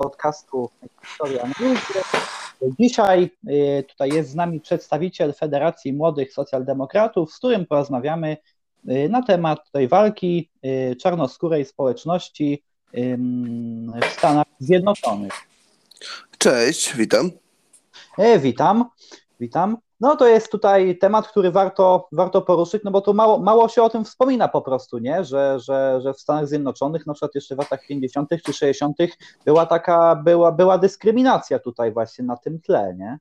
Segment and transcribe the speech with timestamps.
[0.00, 0.70] podcastu
[1.04, 1.48] Historia.
[2.80, 8.36] Dzisiaj y, tutaj jest z nami przedstawiciel Federacji Młodych Socjaldemokratów, z którym porozmawiamy
[8.88, 12.64] y, na temat tej walki y, czarnoskórej społeczności
[14.02, 15.32] w Stanach Zjednoczonych.
[16.38, 17.30] Cześć, witam.
[18.18, 18.84] E, witam,
[19.40, 19.76] witam.
[20.00, 23.82] No to jest tutaj temat, który warto, warto poruszyć, no bo tu mało, mało się
[23.82, 25.24] o tym wspomina po prostu, nie?
[25.24, 28.28] Że, że, że w Stanach Zjednoczonych, na przykład jeszcze w latach 50.
[28.44, 28.96] czy 60.
[29.44, 33.18] była taka, była, była dyskryminacja tutaj właśnie na tym tle, nie?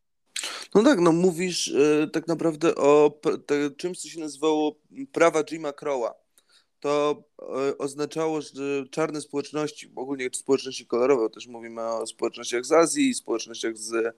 [0.76, 4.76] No tak, no mówisz y, tak naprawdę o te, czymś, co się nazywało
[5.12, 6.14] prawa Jima Crowa.
[6.80, 7.24] To
[7.72, 13.78] y, oznaczało, że czarne społeczności, ogólnie społeczności kolorowe, też mówimy o społecznościach z Azji, społecznościach
[13.78, 14.16] z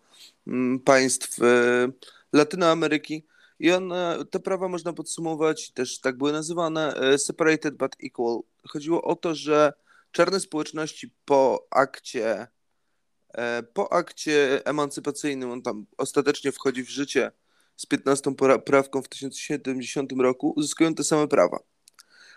[0.48, 1.94] mm, państw y,
[2.34, 3.26] Latynoameryki.
[3.60, 8.40] I one, te prawa można podsumować, też tak były nazywane, e, separated but equal.
[8.68, 9.74] Chodziło o to, że
[10.12, 12.48] czarne społeczności po akcie,
[13.34, 17.32] e, po akcie emancypacyjnym, on tam ostatecznie wchodzi w życie
[17.76, 21.60] z 15 prawką w 1070 roku, uzyskują te same prawa.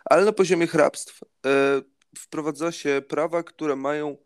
[0.05, 1.83] Ale na poziomie hrabstw e,
[2.19, 4.17] wprowadza się prawa, które mają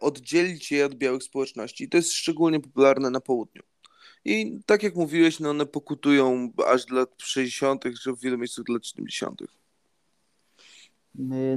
[0.00, 1.84] oddzielić je od białych społeczności.
[1.84, 3.62] I to jest szczególnie popularne na południu.
[4.26, 8.64] I tak jak mówiłeś, no one pokutują aż do lat 60., czy w wielu miejscach
[8.64, 9.40] do lat 70.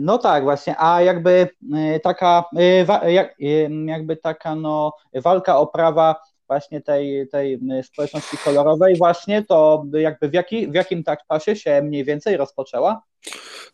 [0.02, 1.50] No tak, właśnie, a jakby
[1.95, 6.16] y, taka, y, y, jakby taka no, walka o prawa
[6.47, 11.81] właśnie tej, tej społeczności kolorowej właśnie, to jakby w, jaki, w jakim tak czasie się
[11.81, 13.02] mniej więcej rozpoczęła?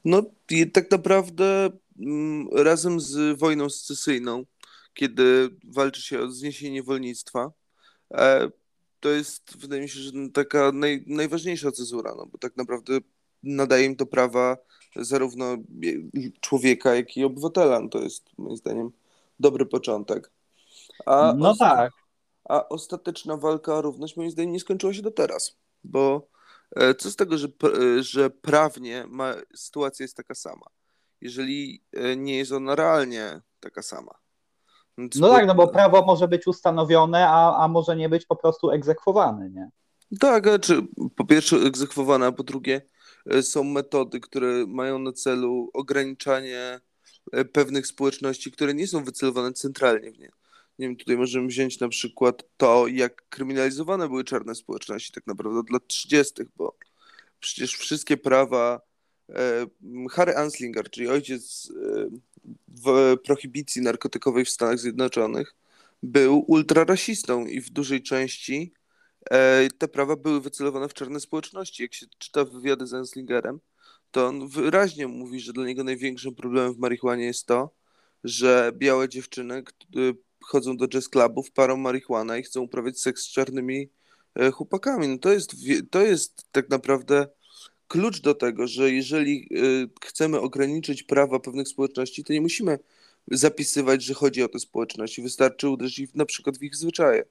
[0.05, 4.43] No i tak naprawdę mm, razem z wojną secesyjną,
[4.93, 7.51] kiedy walczy się o zniesienie niewolnictwa,
[8.13, 8.49] e,
[9.05, 12.97] to jest, wydaje mi się, że taka naj, najważniejsza cezura, no bo tak naprawdę
[13.43, 14.57] nadaje im to prawa
[14.95, 15.57] zarówno
[16.41, 17.79] człowieka, jak i obywatela.
[17.79, 18.91] No to jest moim zdaniem
[19.39, 20.31] dobry początek.
[21.05, 21.93] A no osta- tak.
[22.49, 26.27] A ostateczna walka o równość moim zdaniem nie skończyła się do teraz, bo
[26.75, 30.65] e, co z tego, że, e, że prawnie ma, sytuacja jest taka sama,
[31.21, 34.24] jeżeli e, nie jest ona realnie taka sama.
[34.97, 38.69] No tak, no bo prawo może być ustanowione, a, a może nie być po prostu
[38.69, 39.69] egzekwowane, nie?
[40.19, 40.81] Tak, znaczy
[41.15, 42.81] po pierwsze egzekwowane, a po drugie
[43.29, 46.79] e, są metody, które mają na celu ograniczanie
[47.31, 50.31] e, pewnych społeczności, które nie są wycelowane centralnie w nie.
[50.79, 55.59] Nie wiem, tutaj możemy wziąć na przykład to, jak kryminalizowane były czarne społeczności tak naprawdę
[55.59, 56.77] od lat 30., bo
[57.39, 58.81] przecież wszystkie prawa
[59.29, 59.65] e,
[60.11, 61.71] Harry Anslinger, czyli ojciec
[62.67, 65.55] w prohibicji narkotykowej w Stanach Zjednoczonych
[66.03, 68.73] był ultrarasistą i w dużej części
[69.31, 71.83] e, te prawa były wycelowane w czarne społeczności.
[71.83, 73.59] Jak się czyta wywiady z Enslingerem,
[74.11, 77.69] to on wyraźnie mówi, że dla niego największym problemem w marihuanie jest to,
[78.23, 79.63] że białe dziewczyny
[80.43, 83.89] chodzą do jazz clubów, parą marihuana i chcą uprawiać seks z czarnymi
[84.35, 85.07] e, chłopakami.
[85.07, 85.55] No to jest,
[85.89, 87.27] to jest tak naprawdę
[87.87, 92.79] klucz do tego, że jeżeli y, chcemy ograniczyć prawa pewnych społeczności, to nie musimy
[93.31, 95.21] zapisywać, że chodzi o te społeczności.
[95.21, 97.23] Wystarczy uderzyć na przykład w ich zwyczaje.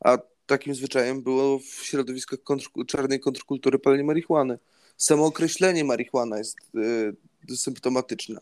[0.00, 4.58] A takim zwyczajem było w środowiskach kontr czarnej kontrkultury palenie marihuany.
[4.96, 6.56] Samo określenie marihuana jest
[7.50, 8.40] y, symptomatyczne.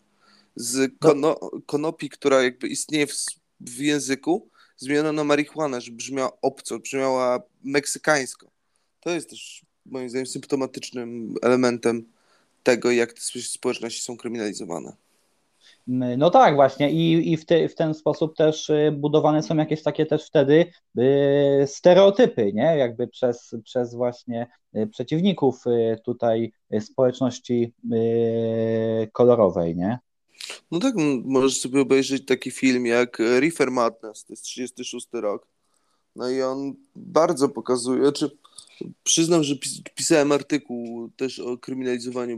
[0.55, 3.13] Z kono konopi, która jakby istnieje w,
[3.59, 8.51] w języku, zmieniono na marihuanę, żeby brzmiała obco, brzmiała meksykańsko.
[8.99, 12.05] To jest też moim zdaniem symptomatycznym elementem
[12.63, 14.93] tego, jak te społeczności są kryminalizowane.
[16.17, 19.83] No tak, właśnie i, i w, te, w ten sposób też y, budowane są jakieś
[19.83, 20.65] takie też wtedy
[21.63, 22.77] y, stereotypy, nie?
[22.77, 25.63] Jakby przez, przez właśnie y, przeciwników
[26.05, 27.73] tutaj społeczności
[29.11, 29.99] kolorowej, nie?
[30.71, 35.47] No tak, możesz sobie obejrzeć taki film jak Reefer Madness, to jest 36 rok.
[36.15, 38.37] No i on bardzo pokazuje, znaczy
[39.03, 39.55] Przyznam, że
[39.95, 42.37] pisałem artykuł też o kryminalizowaniu,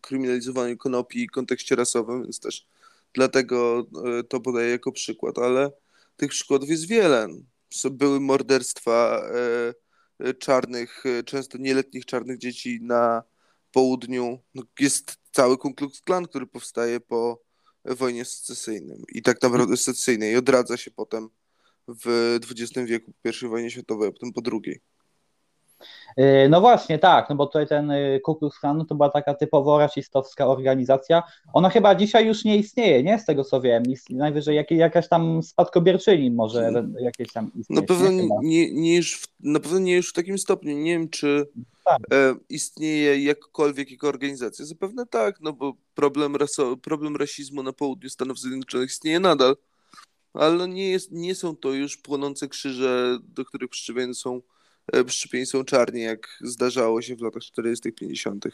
[0.00, 2.66] kryminalizowaniu konopi kontekście rasowym, więc też
[3.14, 3.86] dlatego
[4.18, 5.72] e, to podaję jako przykład, ale
[6.16, 7.28] tych przykładów jest wiele.
[7.90, 9.22] Były morderstwa
[10.18, 13.22] e, e, czarnych, często nieletnich czarnych dzieci na
[13.72, 14.38] południu.
[14.54, 17.42] No, jest cały Ku Klux Klan, który powstaje po
[17.84, 21.28] wojnie secesyjnej i tak naprawdę secesyjnej i odradza się potem
[21.88, 24.80] w XX wieku po I wojnie światowej, a potem po drugiej.
[26.16, 29.34] E, no właśnie, tak, no bo tutaj ten e, Ku Klux Klan to była taka
[29.34, 31.22] typowo rasistowska organizacja.
[31.52, 33.18] Ona chyba dzisiaj już nie istnieje, nie?
[33.18, 33.82] Z tego co wiem.
[34.10, 36.94] Najwyżej jak, jakaś tam spadkobierczyni może hmm.
[37.00, 37.80] jakieś tam istnieje.
[37.80, 40.78] Na pewno nie, nie, nie już na pewno nie już w takim stopniu.
[40.78, 41.46] Nie wiem, czy
[41.84, 41.98] tak.
[42.12, 44.64] e, istnieje jakkolwiek jako organizacja.
[44.64, 49.56] Zapewne tak, no bo problem, raso, problem rasizmu na południu Stanów Zjednoczonych istnieje nadal.
[50.32, 54.40] ale nie, jest, nie są to już płonące krzyże, do których przyczepieni są,
[54.92, 58.44] e, przyczepieni są czarni, jak zdarzało się w latach 40., 50.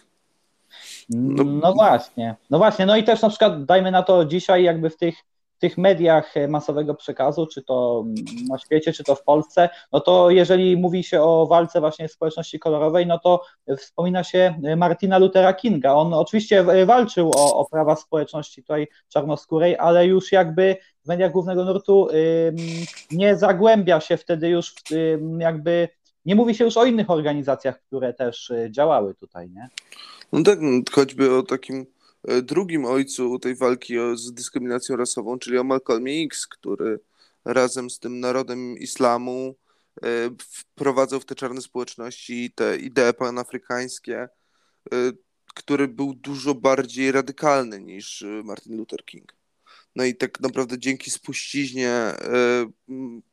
[1.11, 4.91] No, no właśnie, no właśnie, no i też na przykład dajmy na to dzisiaj jakby
[4.91, 5.15] w tych
[5.59, 8.05] tych mediach masowego przekazu, czy to
[8.49, 12.59] na świecie, czy to w Polsce, no to jeżeli mówi się o walce właśnie społeczności
[12.59, 13.43] kolorowej, no to
[13.79, 15.95] wspomina się Martina Luthera Kinga.
[15.95, 21.65] On oczywiście walczył o, o prawa społeczności tutaj czarnoskórej, ale już jakby w mediach głównego
[21.65, 22.09] nurtu
[23.11, 24.75] nie zagłębia się wtedy już
[25.39, 25.89] jakby
[26.27, 29.69] nie mówi się już o innych organizacjach, które też y, działały tutaj, nie?
[30.33, 31.87] No tak, no, choćby o takim
[32.27, 37.01] E, drugim ojcu tej walki z dyskryminacją rasową, czyli o Malcolmie X, który
[37.45, 39.55] razem z tym narodem islamu
[40.03, 40.09] e,
[40.39, 44.29] wprowadzał w te czarne społeczności te idee panafrykańskie, e,
[45.55, 49.35] który był dużo bardziej radykalny niż Martin Luther King.
[49.97, 52.13] No i tak naprawdę dzięki spuściźnie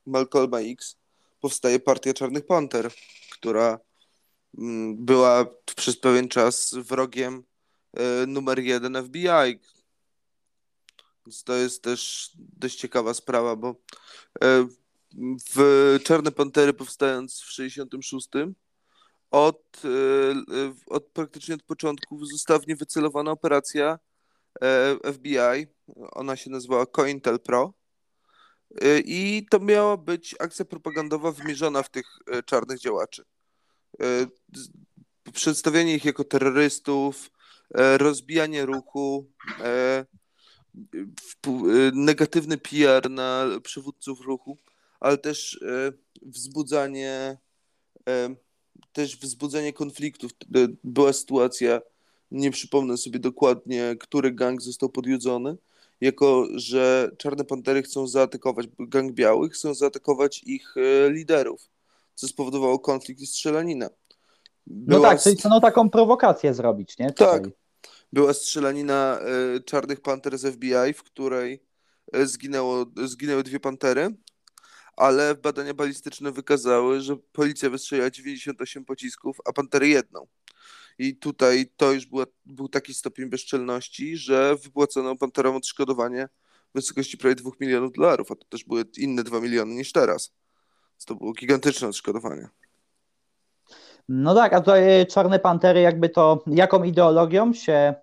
[0.06, 0.98] Malcolma X
[1.44, 2.92] powstaje Partia Czarnych Panter,
[3.32, 3.80] która
[4.94, 5.46] była
[5.76, 7.44] przez pewien czas wrogiem
[7.98, 9.60] E, numer jeden FBI.
[11.26, 13.76] Więc to jest też dość ciekawa sprawa, bo
[14.44, 14.68] e,
[15.56, 18.30] w Czarne Pantery powstając w 66
[19.32, 19.90] od, e,
[20.88, 24.00] od praktycznie od początku została w nie wycelowana operacja
[25.14, 25.68] FBI.
[26.12, 27.74] Ona się nazywała COINTELPRO.
[29.06, 32.06] I to miała być akcja propagandowa wymierzona w tych
[32.46, 33.26] czarnych działaczy.
[35.34, 37.32] Przedstawianie ich jako terrorystów,
[37.98, 39.32] rozbijanie ruchu,
[41.94, 44.58] negatywny PR na przywódców ruchu,
[45.00, 45.60] ale też
[46.22, 47.38] wzbudzanie
[48.94, 50.32] też wzbudzenie konfliktów.
[50.84, 51.82] Była sytuacja,
[52.32, 55.58] nie przypomnę sobie dokładnie, który gang został podjudzony,
[56.02, 60.76] jako że Czarne Pantery chcą zaatakować gang białych, chcą zaatakować ich
[61.10, 61.70] liderów,
[62.16, 63.90] co spowodowało konflikt i strzelanina.
[64.68, 67.08] Była no tak, czyli chcą taką prowokację zrobić, nie?
[67.08, 67.42] Tutaj.
[67.42, 67.52] Tak,
[68.14, 71.64] była strzelanina e, Czarnych Panter z FBI, w której
[72.14, 74.16] e, zginęło, zginęły dwie pantery,
[74.98, 80.28] ale badania balistyczne wykazały, że policja wystrzeliła 98 pocisków, a pantery jedną.
[81.00, 86.30] I tutaj to już była, był taki stopień bezczelności, że wypłacono panterom odszkodowanie
[86.72, 90.34] w wysokości prawie 2 milionów dolarów, a to też były inne 2 miliony niż teraz.
[90.94, 92.50] Więc to było gigantyczne odszkodowanie.
[94.10, 97.94] No tak, a tutaj e, Czarne Pantery jakby to, jaką ideologią się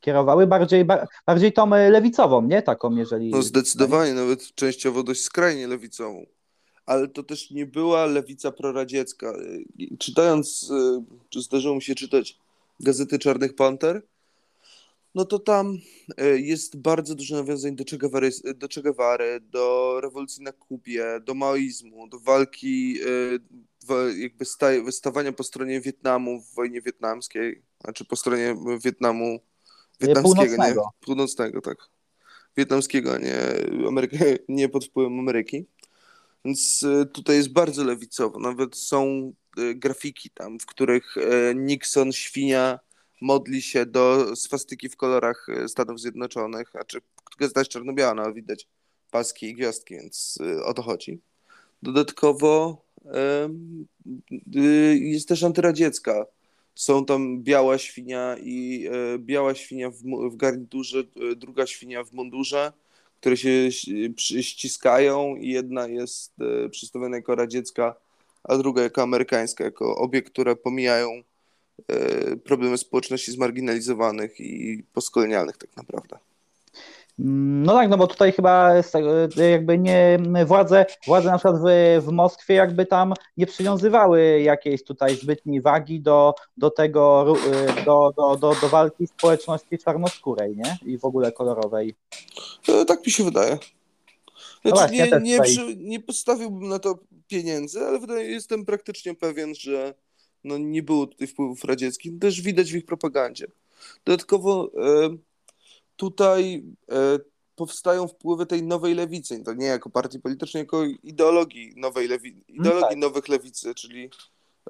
[0.00, 0.46] kierowały?
[0.46, 0.86] Bardziej,
[1.26, 2.62] bardziej tą e, lewicową, nie?
[2.62, 3.30] Taką, jeżeli...
[3.30, 6.26] No zdecydowanie, nawet częściowo dość skrajnie lewicową.
[6.86, 9.32] Ale to też nie była lewica proradziecka.
[9.98, 10.72] Czytając,
[11.28, 12.38] czy zdarzyło mi się czytać
[12.80, 14.02] gazety Czarnych Panter,
[15.14, 15.78] no to tam
[16.36, 21.34] jest bardzo dużo nawiązań do Che, Guevary, do che Guevary, do rewolucji na Kubie, do
[21.34, 22.98] maoizmu, do walki
[24.16, 24.44] jakby
[24.92, 29.40] stawania po stronie Wietnamu w wojnie wietnamskiej, znaczy po stronie Wietnamu
[30.00, 30.74] wietnamskiego, nie?
[31.00, 31.78] Północnego, tak.
[32.56, 33.36] Wietnamskiego, nie,
[33.88, 34.16] Ameryka,
[34.48, 35.66] nie pod wpływem Ameryki.
[36.44, 38.38] Więc e, tutaj jest bardzo lewicowo.
[38.38, 42.80] Nawet są e, grafiki tam, w których e, Nixon, świnia,
[43.20, 47.00] modli się do swastyki w kolorach Stanów Zjednoczonych, znaczy
[47.38, 48.68] gazeta jest czarno-biała, no, widać
[49.10, 51.20] paski i gwiazdki, więc o to chodzi.
[51.82, 52.84] Dodatkowo
[55.00, 56.26] jest też antyradziecka.
[56.74, 58.88] Są tam biała świnia i
[59.18, 61.04] biała świnia w, w garniturze,
[61.36, 62.72] druga świnia w mundurze,
[63.24, 63.70] które się
[64.42, 67.94] ściskają i jedna jest e, przedstawiona jako radziecka,
[68.42, 71.08] a druga jako amerykańska, jako obie, które pomijają
[72.44, 76.18] problemy społeczności zmarginalizowanych i postkolonialnych tak naprawdę.
[77.18, 78.72] No tak, no bo tutaj chyba
[79.36, 81.64] jakby nie władze, władze na przykład w,
[82.04, 87.34] w Moskwie jakby tam nie przywiązywały jakiejś tutaj zbytniej wagi do, do tego,
[87.84, 90.78] do, do, do, do walki społeczności czarnoskórej, nie?
[90.92, 91.94] I w ogóle kolorowej.
[92.68, 93.50] E, tak mi się wydaje.
[93.50, 93.70] Znaczy,
[94.64, 99.54] no właśnie, nie, nie, przy, nie postawiłbym na to pieniędzy, ale wydaje, jestem praktycznie pewien,
[99.54, 99.94] że
[100.44, 102.18] no, nie było tutaj wpływów radzieckich.
[102.18, 103.46] Też widać w ich propagandzie.
[104.04, 105.16] Dodatkowo e,
[105.96, 107.18] tutaj e,
[107.56, 112.44] powstają wpływy tej nowej lewicy, to nie jako partii politycznej, jako ideologii nowej lewi, mm,
[112.48, 112.98] ideologii tak.
[112.98, 114.10] nowych lewicy, czyli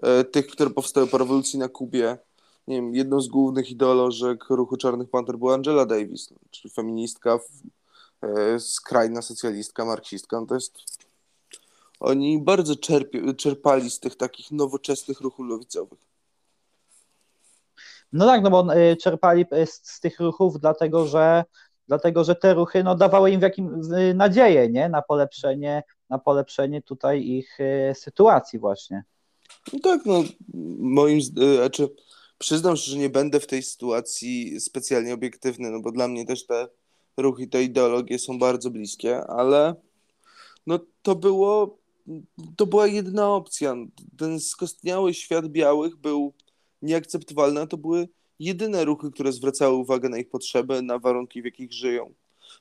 [0.03, 2.19] e, tych, które powstały po rewolucji na Kubie.
[2.69, 7.39] Nie wiem, jedną z głównych ideolożek ruchu Czarnych Panter była Angela Davis, czyli feministka,
[8.23, 10.41] e, skrajna socjalistka, marksistka.
[10.41, 10.79] No to jest
[12.01, 16.14] oni bardzo czerpie, czerpali z tych takich nowoczesnych ruchów lewicowych.
[18.15, 21.45] No tak, no bo y, czerpali z, z tych ruchów, dlatego że
[21.89, 23.81] dlatego że te ruchy no, dawały im w jakim,
[24.15, 24.89] nadzieję nie?
[24.89, 27.59] Na, polepszenie, na polepszenie tutaj ich
[27.95, 29.05] sytuacji właśnie.
[29.73, 30.23] No tak, no
[30.79, 31.89] moim znaczy
[32.39, 36.69] przyznam, że nie będę w tej sytuacji specjalnie obiektywny, no bo dla mnie też te
[37.17, 39.75] ruchy, te ideologie są bardzo bliskie, ale
[40.67, 41.79] no to było
[42.57, 43.77] to była jedyna opcja.
[44.19, 46.33] Ten skostniały świat białych był
[46.85, 51.45] nieakceptowalny, a to były jedyne ruchy, które zwracały uwagę na ich potrzeby, na warunki, w
[51.45, 52.13] jakich żyją.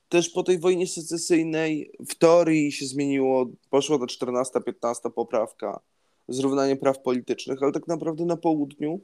[0.10, 5.80] Też po tej wojnie secesyjnej w teorii się zmieniło, poszła ta 14-15 poprawka,
[6.28, 9.00] zrównanie praw politycznych, ale tak naprawdę na południu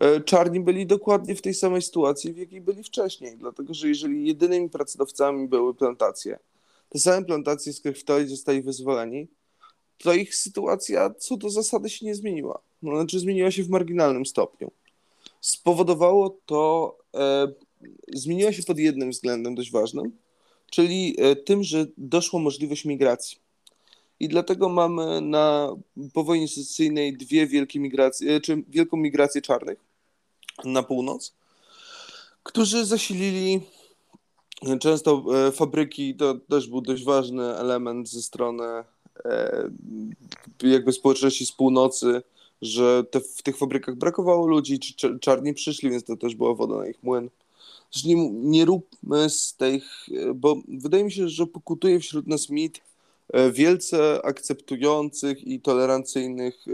[0.00, 4.26] e, czarni byli dokładnie w tej samej sytuacji, w jakiej byli wcześniej, dlatego że jeżeli
[4.26, 6.38] jedynymi pracodawcami były plantacje,
[6.88, 9.28] te same plantacje, z teorii zostali wyzwoleni,
[9.98, 12.60] to ich sytuacja co do zasady się nie zmieniła.
[12.84, 14.70] No, znaczy zmieniła się w marginalnym stopniu.
[15.40, 17.48] Spowodowało to, e,
[18.12, 20.12] zmieniła się pod jednym względem dość ważnym,
[20.70, 23.38] czyli e, tym, że doszła możliwość migracji.
[24.20, 25.76] I dlatego mamy na
[26.12, 29.78] po wojnie secesyjnej dwie wielkie migracje, e, czy wielką migrację czarnych
[30.64, 31.34] na północ,
[32.42, 33.60] którzy zasilili
[34.80, 38.64] często e, fabryki, to też był dość ważny element ze strony
[40.62, 42.22] jakby społeczności z północy,
[42.64, 46.76] że te, w tych fabrykach brakowało ludzi, czy czarni przyszli, więc to też była woda
[46.76, 47.30] na ich młyn.
[47.90, 52.80] Zresztą nie, nie róbmy z tych, bo wydaje mi się, że pokutuje wśród nas mit
[53.32, 56.64] e, wielce akceptujących i tolerancyjnych,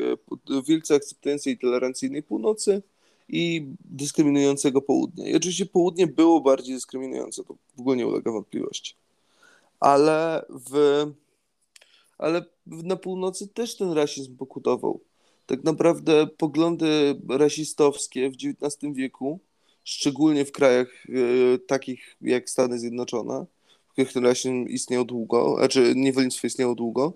[0.51, 2.83] e, wielce akceptującej i tolerancyjnej północy
[3.29, 5.29] i dyskryminującego południa.
[5.29, 8.95] I oczywiście południe było bardziej dyskryminujące, to w ogóle nie ulega wątpliwości.
[9.81, 11.07] Ale w
[12.19, 15.01] ale na północy też ten rasizm pokutował.
[15.51, 19.41] Tak naprawdę poglądy rasistowskie w XIX wieku,
[19.85, 23.47] szczególnie w krajach e, takich jak Stany Zjednoczone,
[23.89, 27.13] w których ten rasizm istniał długo, znaczy niewolnictwo istniało długo,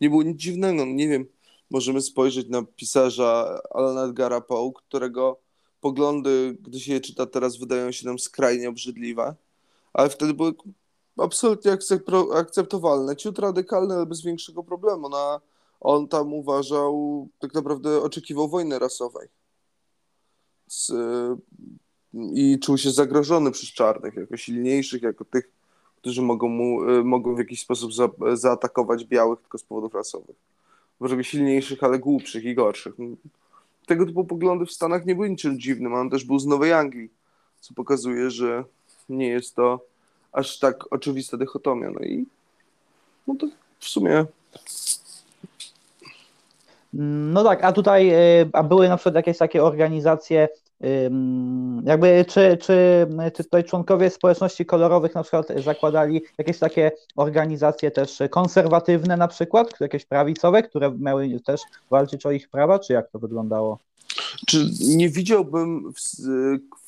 [0.00, 0.86] nie było nic dziwnego.
[0.86, 1.26] No nie wiem,
[1.70, 5.38] możemy spojrzeć na pisarza Alana Edgara Poe, którego
[5.80, 9.34] poglądy, gdy się je czyta teraz, wydają się nam skrajnie obrzydliwe,
[9.92, 10.54] ale wtedy były
[11.16, 11.72] absolutnie
[12.34, 13.16] akceptowalne.
[13.16, 15.08] Ciut radykalne, ale bez większego problemu.
[15.08, 15.40] No,
[15.80, 19.28] on tam uważał, tak naprawdę oczekiwał wojny rasowej.
[20.66, 20.92] Z,
[22.34, 25.50] I czuł się zagrożony przez czarnych, jako silniejszych, jako tych,
[25.96, 30.36] którzy mogą, mu, mogą w jakiś sposób za, zaatakować białych tylko z powodów rasowych.
[31.00, 32.94] Może silniejszych, ale głupszych i gorszych.
[33.86, 35.94] Tego typu poglądy w Stanach nie były niczym dziwnym.
[35.94, 37.10] On też był z Nowej Anglii,
[37.60, 38.64] co pokazuje, że
[39.08, 39.80] nie jest to
[40.32, 41.90] aż tak oczywista dychotomia.
[41.90, 42.26] No i
[43.26, 43.46] no to
[43.78, 44.26] w sumie.
[46.92, 48.10] No tak, a tutaj
[48.42, 50.48] y, a były na przykład jakieś takie organizacje,
[51.84, 58.22] jakby czy, czy, czy tutaj członkowie społeczności kolorowych na przykład zakładali jakieś takie organizacje też
[58.30, 63.18] konserwatywne na przykład, jakieś prawicowe, które miały też walczyć o ich prawa, czy jak to
[63.18, 63.78] wyglądało?
[64.46, 66.00] Czy nie widziałbym w,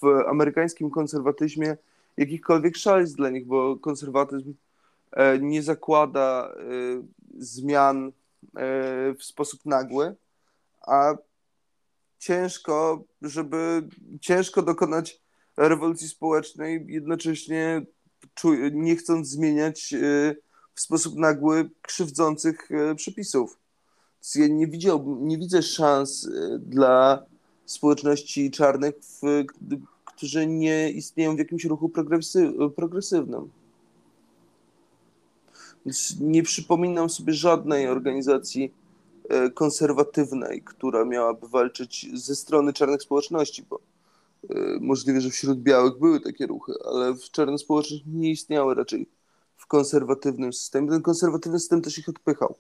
[0.02, 1.76] w amerykańskim konserwatyzmie
[2.16, 4.54] jakichkolwiek szaleństw dla nich, bo konserwatyzm
[5.12, 6.62] e, nie zakłada e,
[7.38, 8.12] zmian
[9.18, 10.16] w sposób nagły,
[10.87, 11.14] a
[12.18, 13.88] ciężko, żeby
[14.20, 15.20] ciężko dokonać
[15.56, 17.87] rewolucji społecznej, jednocześnie
[18.73, 19.94] nie chcąc zmieniać
[20.75, 23.59] w sposób nagły krzywdzących przepisów.
[24.35, 26.28] Ja nie, widziałbym, nie widzę szans
[26.59, 27.26] dla
[27.66, 29.44] społeczności czarnych w,
[30.04, 31.88] którzy nie istnieją w jakimś ruchu
[32.76, 33.50] progresywnym.
[36.20, 38.75] Nie przypominam sobie żadnej organizacji
[39.28, 43.80] e, konserwatywnej, która miałaby walczyć ze strony czarnych społeczności, bo
[44.50, 49.06] e, możliwe, że wśród białych były takie ruchy, ale w czarnych społeczności nie istniały raczej
[49.56, 50.90] w konserwatywnym systemie.
[50.90, 52.54] Ten konserwatywny system też ich odpychał.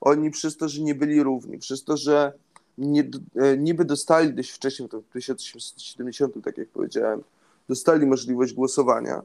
[0.00, 2.32] Oni przez to, że nie byli równi, przez to, że
[2.78, 7.22] nie, e, niby dostali dość wcześniej, to w 1870, tak jak powiedziałem,
[7.68, 9.22] dostali możliwość głosowania,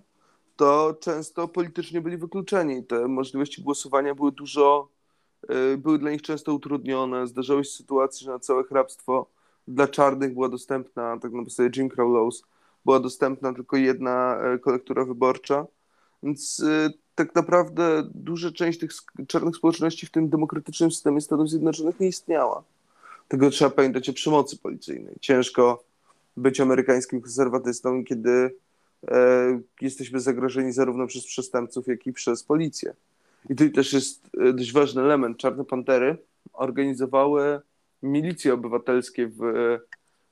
[0.55, 2.83] to często politycznie byli wykluczeni.
[2.83, 4.87] Te możliwości głosowania były dużo,
[5.47, 7.27] e, były dla nich często utrudnione.
[7.27, 9.29] Zdarzały się sytuacje, że na całe hrabstwo
[9.67, 12.43] dla czarnych była dostępna, tak na podstawie Jim Crow Laws,
[12.85, 15.65] była dostępna tylko jedna e, kolektura wyborcza.
[16.23, 16.63] Więc
[17.15, 18.91] tak naprawdę duża część tych
[19.27, 22.63] czarnych społeczności w tym demokratycznym systemie Stanów Zjednoczonych nie istniała.
[23.27, 25.15] Tego trzeba pamiętać o przemocy policyjnej.
[25.21, 25.83] Ciężko
[26.37, 28.51] być amerykańskim konserwatystą, kiedy e,
[29.81, 32.93] jesteśmy zagrożeni zarówno przez przestępców, jak i przez policję.
[33.45, 35.37] I tutaj też jest e, dość ważny element.
[35.37, 36.17] Czarne Pantery
[36.53, 37.61] organizowały
[38.03, 39.43] milicje obywatelskie w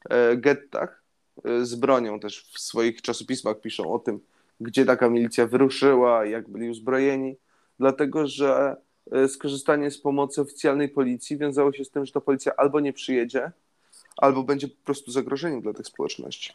[0.09, 1.03] e, gettach
[1.43, 2.19] e, z bronią.
[2.19, 4.19] Też w swoich czasopismach piszą o tym,
[4.61, 7.35] gdzie taka milicja wyruszyła, jak byli uzbrojeni,
[7.79, 8.75] dlatego że
[9.11, 12.93] e, skorzystanie z pomocy oficjalnej policji wiązało się z tym, że ta policja albo nie
[12.93, 13.51] przyjedzie,
[14.17, 16.53] albo będzie po prostu zagrożeniem dla tych społeczności.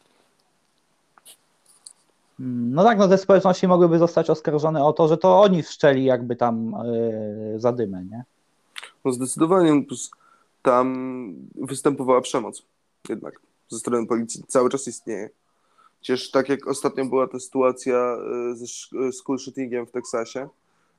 [2.38, 6.36] No tak, no te społeczności mogłyby zostać oskarżone o to, że to oni wszczeli jakby
[6.36, 6.74] tam
[7.52, 8.24] yy, zadymę, nie?
[9.04, 9.84] No zdecydowanie
[10.62, 12.62] tam występowała przemoc
[13.08, 14.44] jednak ze strony policji.
[14.48, 15.30] Cały czas istnieje.
[16.00, 18.66] Przecież tak jak ostatnio była ta sytuacja e, ze
[19.12, 20.48] school shootingiem w Teksasie,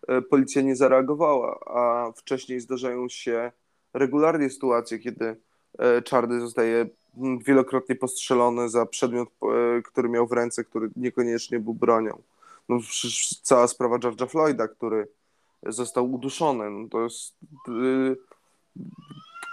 [0.08, 3.51] e, policja nie zareagowała, a wcześniej zdarzają się
[3.93, 5.36] regularnie sytuacje, kiedy
[5.79, 6.86] e, czarny zostaje
[7.45, 9.29] wielokrotnie postrzelony za przedmiot,
[9.83, 12.21] który miał w ręce, który niekoniecznie był bronią.
[12.69, 12.79] No,
[13.41, 15.07] cała sprawa George'a Floyda, który
[15.65, 16.69] został uduszony.
[16.69, 17.35] No, to jest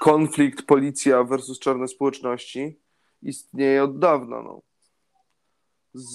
[0.01, 2.79] konflikt policja versus czarne społeczności
[3.23, 4.43] istnieje od dawna.
[4.43, 4.63] No.
[5.95, 6.07] Z,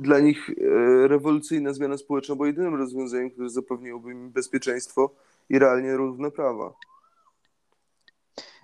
[0.00, 5.14] dla nich e, rewolucyjna zmiana społeczna była jedynym rozwiązaniem, które zapewniłoby im bezpieczeństwo
[5.48, 6.72] i realnie równe prawa.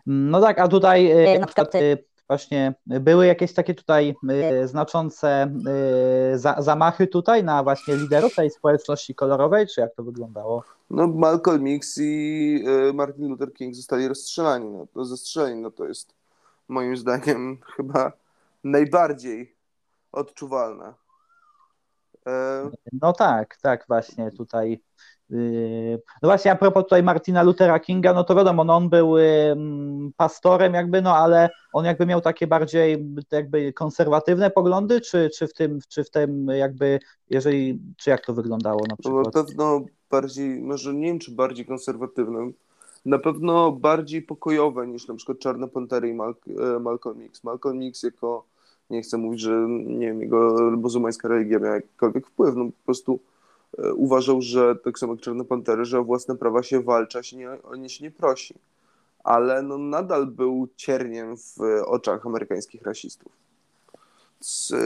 [0.07, 1.99] No tak, a tutaj e, na przykład e,
[2.29, 4.15] właśnie były jakieś takie tutaj
[4.65, 5.53] znaczące
[6.59, 10.65] zamachy tutaj na właśnie liderów tej społeczności kolorowej, czy jak to wyglądało?
[10.91, 16.15] No Malcolm X i Martin Luther King zostali rozstrzelani, no to zastrzeleni, no to jest
[16.69, 18.13] moim zdaniem chyba
[18.65, 19.57] najbardziej
[20.13, 20.95] odczuwalne.
[22.93, 24.81] No tak, tak, właśnie tutaj.
[25.31, 29.15] Yy, no właśnie a propos tutaj Martina Luthera Kinga, no to wiadomo, no on był
[30.17, 35.53] pastorem jakby, no ale on jakby miał takie bardziej jakby konserwatywne poglądy, czy, czy w
[35.53, 36.99] tym, czy w tym jakby,
[37.31, 39.27] jeżeli, czy jak to wyglądało na przykład?
[39.27, 39.81] Na pewno
[40.11, 42.55] bardziej, może nie wiem, czy bardziej konserwatywnym,
[43.05, 47.45] na pewno bardziej pokojowe niż na przykład Czarne Pantery i Mal e, Malcolm X.
[47.45, 48.45] Malcolm X jako,
[48.91, 53.21] nie chcę mówić, że nie wiem, jego muzułmańska religia miała jakikolwiek wpływ, no po prostu
[53.79, 57.37] e, uważał, że tak samo jak Czarne Pantery, że o własne prawa się walcza, się
[57.37, 58.55] nie, o nie się nie prosi.
[59.25, 63.33] Ale no nadal był cierniem w oczach amerykańskich rasistów.
[64.41, 64.77] Z, e,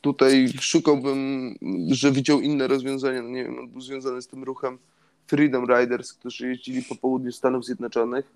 [0.00, 1.54] tutaj szukałbym,
[1.90, 4.78] że widział inne rozwiązania, no nie wiem, on był związany z tym ruchem
[5.26, 8.32] Freedom Riders, którzy jeździli po południu Stanów Zjednoczonych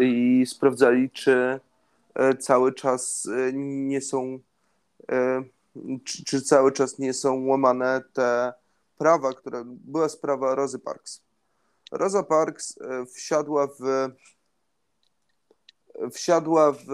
[0.00, 1.60] i sprawdzali, czy e,
[2.40, 4.38] cały czas e, nie są,
[5.10, 5.42] e,
[6.04, 8.52] czy, czy cały czas nie są łamane te
[8.98, 11.22] prawa, które była sprawa Rozy Parks.
[11.92, 12.78] Rosa Parks
[13.14, 14.08] wsiadła w
[16.12, 16.86] wsiadła w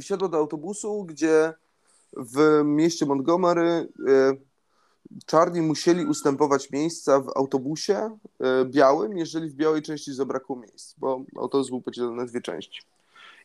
[0.00, 1.52] wsiadła do autobusu, gdzie
[2.16, 3.88] w mieście Montgomery
[5.26, 11.24] czarni musieli ustępować miejsca w autobusie e, białym, jeżeli w białej części zabrakło miejsc, bo
[11.36, 12.82] autobus był podzielony na dwie części.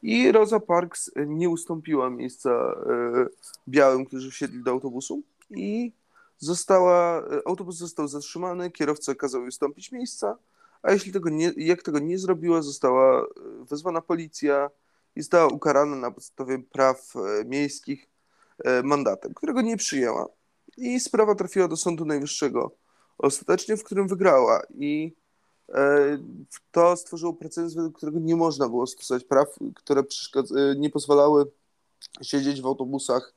[0.01, 3.25] I Rosa Parks nie ustąpiła miejsca e,
[3.67, 5.91] białym, którzy wsiedli do autobusu i
[6.38, 10.38] została, e, autobus został zatrzymany, kierowca kazał jej ustąpić miejsca,
[10.81, 13.25] a jeśli tego nie, jak tego nie zrobiła, została
[13.69, 14.69] wezwana policja
[15.15, 17.13] i została ukarana na podstawie praw
[17.45, 18.10] miejskich
[18.83, 20.27] mandatem, którego nie przyjęła.
[20.77, 22.71] I sprawa trafiła do Sądu Najwyższego
[23.17, 25.26] ostatecznie, w którym wygrała i e,
[26.71, 31.51] to stworzyło precedens, według którego nie można było stosować praw, które e, nie pozwalały
[32.21, 33.34] siedzieć w autobusach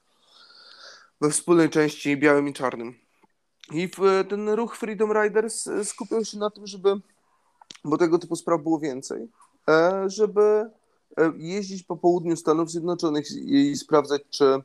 [1.20, 2.94] we wspólnej części białym i czarnym.
[3.72, 3.90] I
[4.28, 7.00] ten ruch Freedom Riders e, skupiał się na tym, żeby,
[7.84, 9.28] bo tego typu spraw było więcej,
[10.06, 10.70] żeby
[11.36, 14.62] jeździć po południu Stanów Zjednoczonych i sprawdzać, czy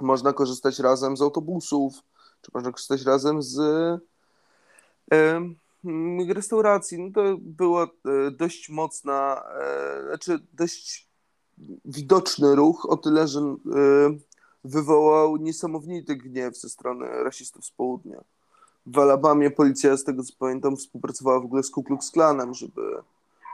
[0.00, 1.94] można korzystać razem z autobusów,
[2.40, 3.58] czy można korzystać razem z
[5.12, 5.40] e,
[6.28, 6.98] restauracji.
[6.98, 11.08] No to była e, dość mocna, e, znaczy dość
[11.84, 13.54] widoczny ruch, o tyle, że e,
[14.64, 18.20] wywołał niesamowity gniew ze strony rasistów z południa.
[18.86, 22.82] W Alabamie policja, z tego co pamiętam, współpracowała w ogóle z Ku Klux Klanem, żeby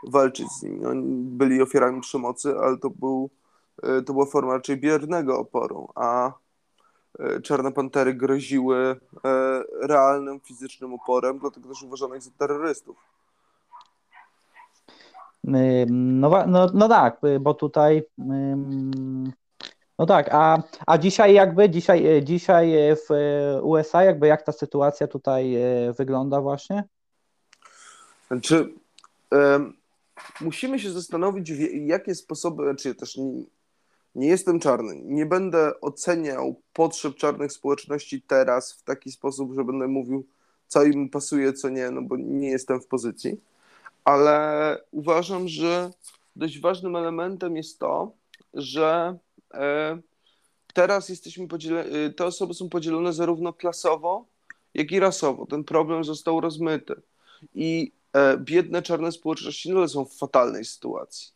[0.06, 0.86] walczyć z nimi.
[0.86, 3.30] Oni byli ofiarami przemocy, ale to był
[4.06, 6.32] to była forma raczej biernego oporu, a
[7.42, 8.76] Czarne Pantery groziły
[9.24, 12.96] e, realnym fizycznym oporem, dlatego też uważano ich za terrorystów.
[15.44, 18.02] No, no, no tak, bo tutaj
[19.98, 22.72] no tak, a, a dzisiaj jakby, dzisiaj, dzisiaj
[23.08, 23.14] w
[23.62, 25.56] USA jakby jak ta sytuacja tutaj
[25.98, 26.84] wygląda właśnie?
[28.28, 28.74] Znaczy,
[30.40, 31.52] musimy się zastanowić,
[31.86, 33.18] jakie sposoby, czy znaczy też
[34.14, 35.00] nie, jestem czarny.
[35.04, 40.26] Nie będę oceniał potrzeb czarnych społeczności teraz w taki sposób, że będę mówił,
[40.68, 43.40] co im pasuje, co nie, no bo nie jestem w pozycji.
[44.04, 45.90] Ale uważam, że
[46.36, 48.12] dość ważnym elementem jest to,
[48.54, 49.18] że
[49.54, 49.98] e,
[50.74, 54.24] teraz jesteśmy podzieleni, te osoby są podzielone zarówno klasowo,
[54.74, 55.46] jak i rasowo.
[55.46, 56.94] Ten problem został rozmyty.
[57.54, 61.28] I e, biedne czarne społeczności nadal są w fatalnej sytuacji.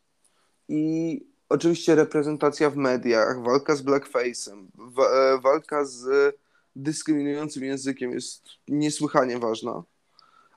[0.68, 4.66] I oczywiście reprezentacja w mediach, walka z blackface'em,
[5.12, 6.34] e, walka z
[6.76, 9.82] dyskryminującym językiem jest niesłychanie ważna,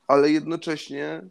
[0.08, 1.22] ale jednocześnie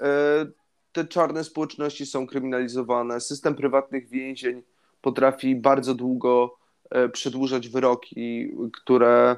[0.00, 0.46] e,
[0.92, 3.20] te czarne społeczności są kryminalizowane.
[3.20, 4.62] System prywatnych więzień
[5.00, 6.56] potrafi bardzo długo
[6.90, 9.36] e, przedłużać wyroki, które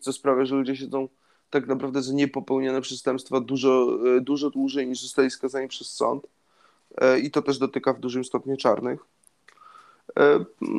[0.00, 1.08] co sprawia, że ludzie siedzą
[1.50, 6.26] tak naprawdę za niepopełnione przestępstwa dużo, dużo dłużej niż zostali skazani przez sąd.
[7.22, 9.00] I to też dotyka w dużym stopniu czarnych.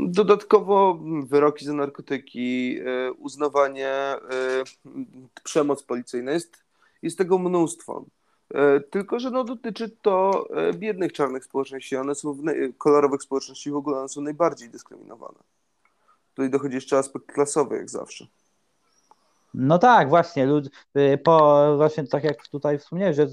[0.08, 2.80] Dodatkowo wyroki za narkotyki,
[3.17, 3.93] uznawanie,
[5.43, 6.63] przemoc policyjna, jest,
[7.02, 8.06] jest tego mnóstwo.
[8.54, 11.96] E, tylko, że no, dotyczy to e, biednych czarnych społeczności.
[11.96, 12.43] One są w
[12.78, 15.39] kolorowych społeczności w ogóle one są najbardziej dyskryminowane.
[16.34, 18.28] Tutaj dochodzi jeszcze aspekt klasowy, jak zawsze.
[19.60, 20.46] No tak, właśnie.
[20.46, 23.28] Lud, y, po, właśnie tak jak tutaj wspomniałeś, że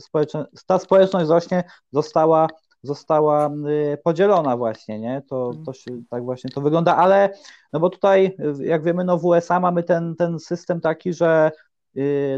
[0.67, 2.49] ta społeczność właśnie została,
[2.83, 3.51] została
[3.95, 5.23] y, podzielona właśnie, nie?
[5.29, 7.31] To, to się, tak właśnie to wygląda, ale
[7.73, 11.51] no bo tutaj, jak wiemy, no w USA mamy ten, ten system taki, że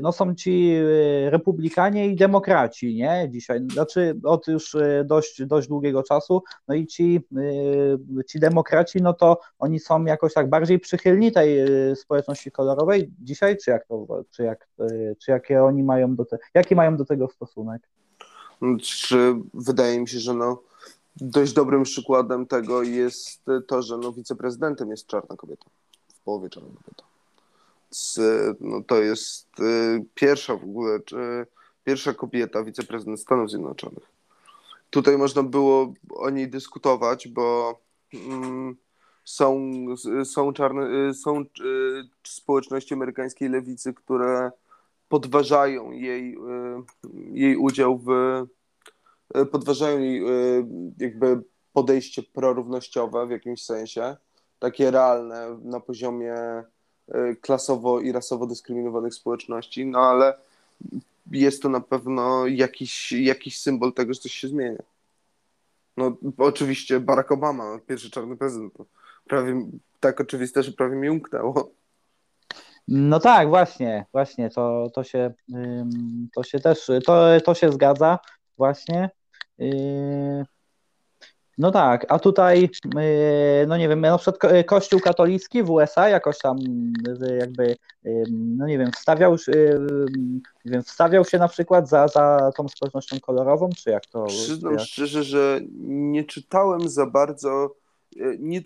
[0.03, 3.29] no są ci y, republikanie i demokraci, nie?
[3.31, 7.21] Dzisiaj, znaczy od już y, dość, dość długiego czasu, no i ci,
[8.29, 11.59] ci demokraci, no to oni są jakoś tak bardziej przychylni tej
[11.95, 14.69] społeczności kolorowej dzisiaj, czy jak to, czy jak,
[15.19, 17.89] czy jakie oni mają do te, jaki mają do tego stosunek?
[18.83, 20.63] Czy wydaje mi się, że no
[21.17, 25.67] dość dobrym przykładem tego jest to, że no wiceprezydentem jest czarna kobieta,
[26.15, 27.16] w połowie czarna kobieta
[28.61, 30.99] no to jest y, pierwsza w ogóle,
[31.85, 34.13] pierwsza kobieta, wiceprezydent Stanów Zjednoczonych.
[34.91, 37.79] Tutaj można było o niej dyskutować, bo
[38.15, 38.77] mm,
[39.25, 39.61] są,
[40.25, 41.45] są czarne, y, są
[42.27, 44.51] społeczności amerykańskiej lewicy, które
[45.09, 46.39] podważają jej,
[47.33, 48.09] jej udział w,
[49.51, 50.23] podważają jej
[50.99, 54.17] jakby podejście prorównościowe w jakimś sensie,
[54.59, 56.35] takie realne na poziomie
[57.41, 60.35] klasowo i rasowo dyskryminowanych społeczności, no ale
[61.31, 64.83] jest to na pewno jakiś, jakiś symbol tego, że coś się zmienia.
[65.97, 68.73] No oczywiście Barack Obama, pierwszy czarny prezydent,
[69.27, 69.67] prawie
[70.01, 71.71] tak oczywiste, że prawie mi umknęło.
[72.89, 75.35] No tak, właśnie, właśnie, to, to, się,
[76.35, 78.19] to się też, to, to się zgadza,
[78.57, 79.11] właśnie.
[79.61, 80.47] Y,
[81.59, 82.71] no tak, a tutaj,
[83.63, 88.25] y, no nie wiem, na przykład Kościół katolicki w USA jakoś tam y, jakby, y,
[88.31, 89.37] no nie wiem, wstawiał,
[90.65, 94.27] nie wiem, wstawiał się na przykład za, za tą społecznością kolorową, czy jak to?
[94.27, 94.83] Przyznam jak...
[94.83, 97.75] szczerze, że nie czytałem za bardzo,
[98.39, 98.61] nie,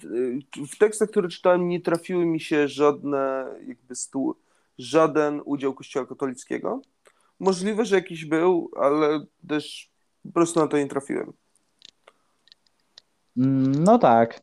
[0.70, 4.36] w tekstach, które czytałem nie trafiły mi się żadne jakby stu,
[4.78, 6.80] żaden udział Kościoła katolickiego.
[7.40, 9.90] Możliwe, że jakiś był, ale też
[10.22, 11.32] po prostu na to nie trafiłem.
[13.40, 14.40] Mm, no tak.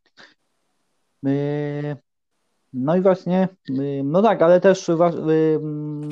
[2.74, 3.48] No i właśnie,
[4.04, 6.10] no tak, ale też mm,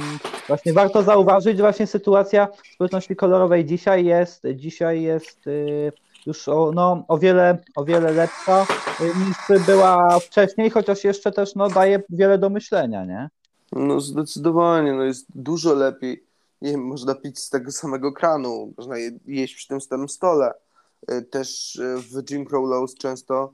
[0.48, 5.92] właśnie warto zauważyć, właśnie sytuacja społeczności kolorowej dzisiaj jest, dzisiaj jest y,
[6.26, 8.66] już o, no, o, wiele, o wiele lepsza
[9.02, 13.30] y, niż była wcześniej, chociaż jeszcze też no, daje wiele do myślenia, nie?
[13.72, 16.24] No zdecydowanie, no jest dużo lepiej.
[16.62, 18.96] Nie można pić z tego samego kranu, można
[19.26, 20.65] jeść przy tym samym stole Y,
[21.32, 23.54] też y, w Jim Crow Laws często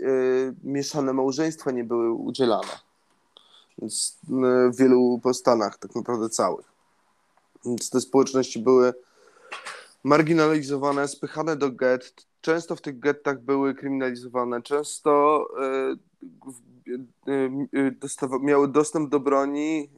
[0.00, 2.78] y, mieszane małżeństwa nie były udzielane.
[3.78, 4.18] Więc
[4.72, 6.66] w wielu Stanach, tak naprawdę całych.
[7.64, 8.94] Więc te społeczności były
[10.04, 12.14] marginalizowane, spychane do gett.
[12.40, 14.62] Często w tych gettach były kryminalizowane.
[14.62, 15.46] Często
[18.00, 19.90] dostawa, miały dostęp do broni.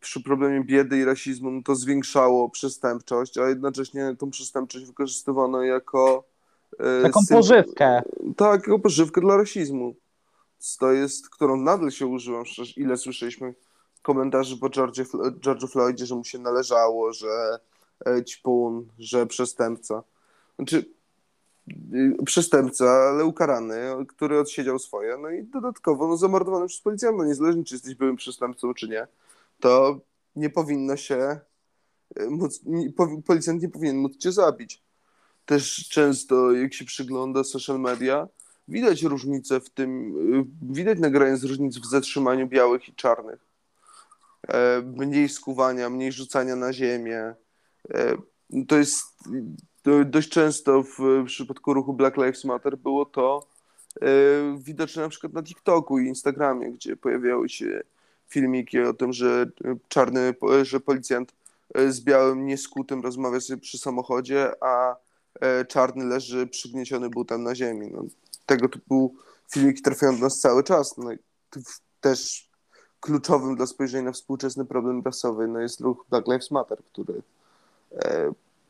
[0.00, 6.24] Przy problemie biedy i rasizmu no to zwiększało przestępczość, a jednocześnie tą przestępczość wykorzystywano jako
[6.78, 7.36] e, taką sym...
[7.36, 8.02] pożywkę.
[8.36, 9.94] Tak, jako pożywkę dla rasizmu.
[10.78, 12.44] To jest, którą nadal się użyłam.
[12.76, 13.54] Ile słyszeliśmy
[14.02, 14.98] komentarzy po George,
[15.40, 17.58] George'u Floydzie, że mu się należało, że
[18.06, 20.02] e, ćpun, że przestępca.
[20.56, 20.97] Znaczy, Y,
[22.24, 23.76] przestępca, ale ukarany,
[24.08, 28.74] który odsiedział swoje, no i dodatkowo no, zamordowany przez policjanta, niezależnie czy jesteś byłym przestępcą,
[28.74, 29.06] czy nie,
[29.60, 30.00] to
[30.36, 31.40] nie powinno się,
[32.20, 32.92] y, móc, nie,
[33.26, 34.82] policjant nie powinien móc cię zabić.
[35.46, 38.28] Też często, jak się przygląda social media,
[38.68, 43.48] widać różnice w tym, y, widać nagrając różnic w zatrzymaniu białych i czarnych.
[44.48, 47.34] E, mniej skuwania, mniej rzucania na ziemię.
[47.94, 48.16] E,
[48.68, 49.04] to jest
[50.04, 53.46] dość często w przypadku ruchu Black Lives Matter było to,
[54.58, 57.82] widoczne na przykład na TikToku i Instagramie, gdzie pojawiały się
[58.28, 59.50] filmiki o tym, że
[59.88, 61.32] czarny, że policjant
[61.88, 64.96] z białym nieskutym rozmawia sobie przy samochodzie, a
[65.68, 67.90] czarny leży przygnieciony butem na ziemi.
[67.92, 68.04] No,
[68.46, 69.14] tego typu
[69.52, 70.98] filmiki trafiają do nas cały czas.
[70.98, 71.10] No,
[72.00, 72.50] też
[73.00, 77.22] kluczowym dla spojrzenia na współczesny problem rasowy no, jest ruch Black Lives Matter, który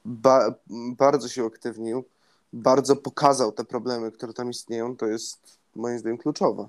[0.04, 0.54] ba
[0.98, 2.04] bardzo się uaktywnił,
[2.52, 6.68] bardzo pokazał te problemy, które tam istnieją, to jest moim zdaniem kluczowe.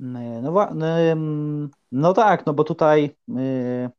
[0.00, 0.96] No, no,
[1.92, 3.90] no tak, no bo tutaj, y,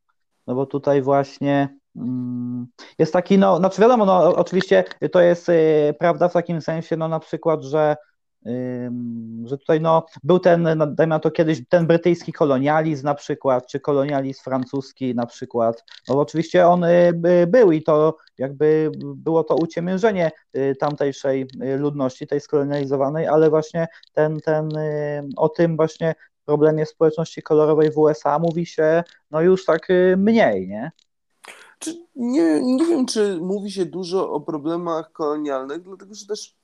[0.48, 2.68] no bo tutaj właśnie mm,
[3.00, 7.08] jest taki, no, znaczy wiadomo, no oczywiście to jest y, prawda w takim sensie, no
[7.08, 7.96] na przykład, że
[9.46, 13.68] że tutaj no, był ten, no, dajmy na to kiedyś, ten brytyjski kolonializm na przykład,
[13.68, 17.14] czy kolonializm francuski na przykład, no oczywiście on y,
[17.48, 23.88] był i to jakby było to uciemiężenie y, tamtejszej y, ludności, tej skolonializowanej, ale właśnie
[24.14, 24.70] ten, ten
[25.38, 30.92] o tym właśnie problemie społeczności kolorowej w USA mówi się no już tak mniej, nie?
[32.16, 36.56] Nie, nie wiem, czy mówi się dużo o problemach kolonialnych, dlatego że też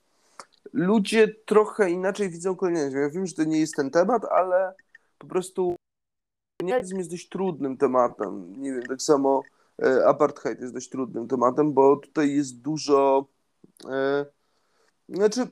[0.74, 2.98] ludzie trochę inaczej widzą kolonializm.
[2.98, 4.74] Ja wiem, że to nie jest ten temat, ale
[5.18, 5.76] po prostu
[6.58, 8.62] kolonializm jest dość trudnym tematem.
[8.62, 9.42] Nie wiem, tak samo
[9.82, 13.28] e, apartheid jest dość trudnym tematem, bo tutaj jest dużo.
[13.90, 14.26] E,
[15.10, 15.48] znaczy, e,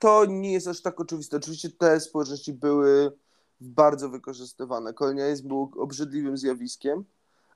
[0.00, 1.36] to nie jest aż tak oczywiste.
[1.36, 3.12] Oczywiście te społeczności były
[3.60, 4.94] bardzo wykorzystywane.
[4.94, 7.04] Kolonializm był obrzydliwym zjawiskiem,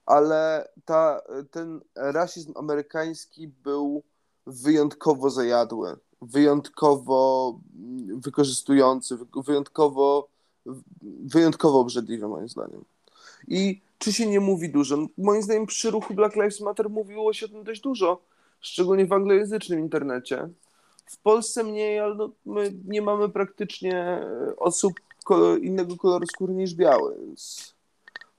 [0.07, 4.03] ale ta, ten rasizm amerykański był
[4.47, 7.59] wyjątkowo zajadły wyjątkowo
[8.17, 10.29] wykorzystujący, wyjątkowo,
[11.25, 12.85] wyjątkowo obrzydliwy moim zdaniem.
[13.49, 14.97] I czy się nie mówi dużo?
[15.19, 18.23] Moim zdaniem przy ruchu Black Lives Matter mówiło się o tym dość dużo,
[18.61, 20.49] szczególnie w anglojęzycznym internecie.
[21.07, 24.93] W Polsce mniej, ale no, my nie mamy praktycznie osób
[25.61, 27.75] innego koloru skóry niż biały, więc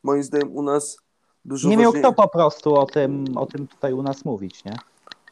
[0.04, 0.98] moim zdaniem u nas
[1.46, 4.74] dużo Nie miał kto po prostu o tym, o tym tutaj u nas mówić, nie?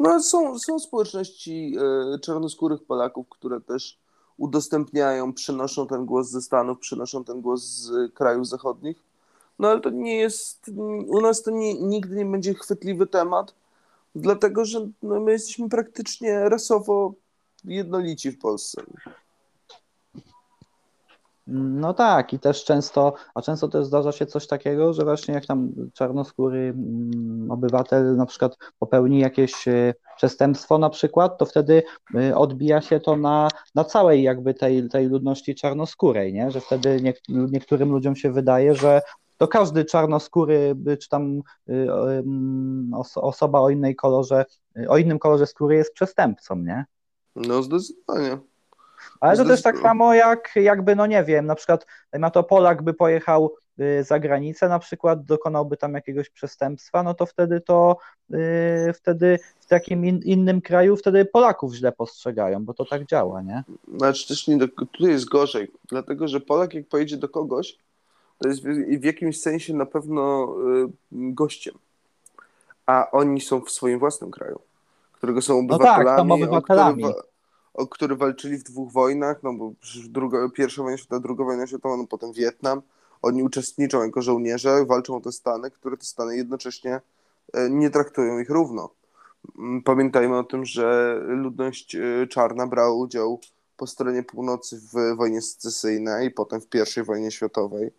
[0.02, 1.76] No, są, są społeczności
[2.16, 3.98] e, czarnoskórych Polaków, które też
[4.38, 9.04] udostępniają, przynoszą ten głos ze Stanów, przynoszą ten głos z krajów zachodnich.
[9.60, 10.72] No ale to nie jest,
[11.08, 13.54] u nas to nie, nigdy nie będzie chwytliwy temat,
[14.16, 17.14] dlatego że no, my jesteśmy praktycznie rasowo
[17.64, 18.82] jednolici w Polsce.
[21.54, 25.46] No tak, i też często, a często też zdarza się coś takiego, że właśnie jak
[25.46, 31.84] tam czarnoskóry mm, obywatel na przykład popełni jakieś e, przestępstwo na przykład, to wtedy
[32.16, 36.52] e, odbija się to na, na całej jakby tej, tej ludności czarnoskórej, nie?
[36.52, 39.02] że wtedy nie, niektórym ludziom się wydaje, że
[39.38, 44.46] to każdy czarnoskóry, czy tam e, mm, osoba o innej kolorze,
[44.88, 46.86] o innym kolorze skóry jest przestępcą, nie?
[47.36, 48.51] No zdecydowanie.
[49.20, 52.82] Ale to też tak samo jak jakby, no nie wiem, na przykład na to Polak
[52.82, 57.98] by pojechał y, za granicę na przykład, dokonałby tam jakiegoś przestępstwa, no to wtedy to
[58.30, 63.42] yy, wtedy w takim in, innym kraju wtedy Polaków źle postrzegają, bo to tak działa,
[63.42, 63.64] nie?
[63.98, 67.78] Znaczy też nie, tutaj jest gorzej, dlatego że Polak jak pojedzie do kogoś,
[68.38, 71.76] to jest w, w jakimś sensie na pewno y, gościem,
[72.86, 74.60] a oni są w swoim własnym kraju,
[75.14, 77.04] którego są obywatelami, no tak, są obywatelami.
[77.74, 79.74] O który walczyli w dwóch wojnach, no bo
[80.10, 82.82] druga, pierwsza wojna światowa, druga wojna światowa, no potem Wietnam.
[83.22, 87.02] Oni uczestniczą jako żołnierze, walczą o te Stany, które te Stany jednocześnie
[87.54, 88.90] e, nie traktują ich równo.
[89.58, 93.40] Mm, pamiętajmy o tym, że ludność e, czarna brała udział
[93.78, 97.92] po stronie północy w wojnie secesyjnej potem w pierwszej wojnie światowej.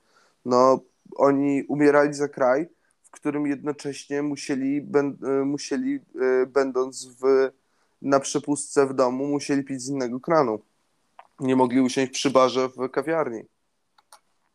[0.44, 0.80] No,
[1.16, 2.68] oni umierali za kraj,
[3.02, 4.88] w którym jednocześnie musieli,
[5.22, 6.00] e, musieli
[6.46, 7.50] będąc w
[8.02, 10.58] na przepustce w domu musieli pić z innego kranu.
[11.40, 13.42] Nie mogli usiąść przy barze w kawiarni.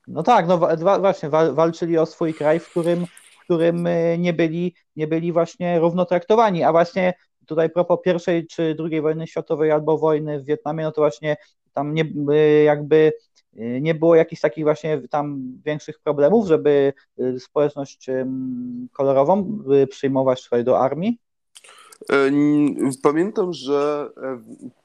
[0.08, 0.58] No tak, no
[1.00, 5.80] właśnie, walczyli o swój kraj, w którym, w którym e, nie byli, nie byli właśnie
[5.80, 7.14] równo traktowani, a właśnie
[7.46, 11.38] tutaj propos pierwszej czy drugiej wojny światowej albo wojny w Wietnamie, no to właśnie
[11.74, 13.14] tam nie, e, jakby
[13.58, 16.94] e, nie było jakichś takich właśnie tam większych problemów, żeby
[17.40, 18.08] społeczność
[18.94, 21.20] kolorową przyjmować tutaj do armii?
[22.10, 22.32] E,
[23.04, 24.39] pamiętam, że e,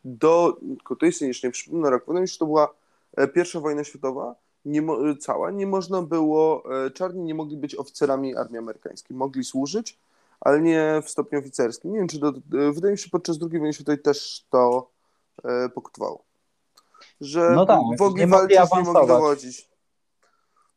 [0.05, 0.61] do
[1.01, 1.13] tej
[1.45, 2.75] nie przypomnę rok, mi się, że to była
[3.17, 4.83] e, pierwsza wojna światowa, nie,
[5.21, 9.17] cała, nie można było, czarni nie mogli być oficerami armii amerykańskiej.
[9.17, 9.99] Mogli służyć,
[10.41, 11.93] ale nie w stopniu oficerskim.
[11.93, 12.33] Nie wiem, czy do,
[12.73, 14.91] wydaje mi się, że podczas II wojny światowej też to
[15.45, 16.23] e, pokutowało.
[17.21, 19.69] Że no tak, mogli walczyć, nie mogli dowodzić.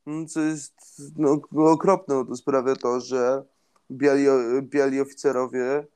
[0.05, 0.73] No, co jest
[1.17, 3.43] no, okropne, to sprawia to, że
[3.91, 4.25] biali,
[4.61, 5.87] biali oficerowie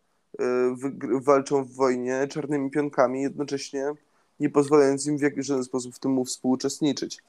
[1.22, 3.94] walczą w wojnie czarnymi pionkami, jednocześnie
[4.40, 7.20] nie pozwalając im w żaden sposób w tym współuczestniczyć.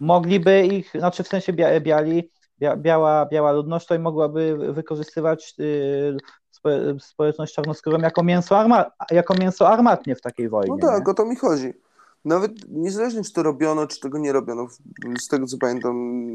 [0.00, 6.16] Mogliby ich, znaczy w sensie bia, biali, bia, biała, biała ludność to mogłaby wykorzystywać y,
[7.00, 10.74] społeczność czarnoskórą jako mięso, arma, jako mięso armatnie w takiej wojnie.
[10.80, 11.10] No tak, nie?
[11.10, 11.72] o to mi chodzi.
[12.24, 14.68] Nawet niezależnie, czy to robiono, czy tego nie robiono,
[15.20, 16.26] z tego co pamiętam,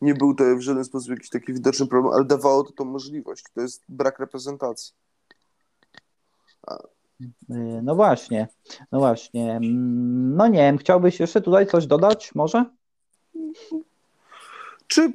[0.00, 3.44] nie był to w żaden sposób jakiś taki widoczny problem, ale dawało to tą możliwość.
[3.54, 4.94] To jest brak reprezentacji.
[7.50, 8.48] Y, no właśnie,
[8.92, 9.52] no właśnie.
[9.52, 12.64] Mm, no nie wiem, chciałbyś jeszcze tutaj coś dodać może?
[14.86, 15.12] Czy